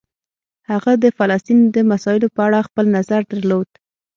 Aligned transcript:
هغه 0.69 0.91
د 1.03 1.05
فلسطین 1.17 1.59
د 1.75 1.77
مسایلو 1.91 2.27
په 2.35 2.41
اړه 2.47 2.65
خپل 2.67 2.85
نظر 2.97 3.21
درلود. 3.31 3.67